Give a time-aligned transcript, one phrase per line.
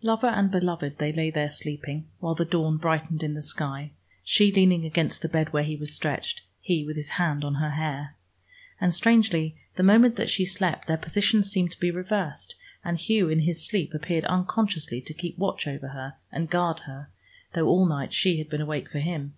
[0.00, 3.90] Lover and beloved they lay there sleeping, while the dawn brightened in the sky,
[4.24, 7.72] she leaning against the bed where he was stretched, he with his hand on her
[7.72, 8.16] hair.
[8.80, 12.54] And strangely, the moment that she slept, their positions seemed to be reversed,
[12.86, 17.10] and Hugh in his sleep appeared unconsciously to keep watch over and guard her,
[17.52, 19.34] though all night she had been awake for him.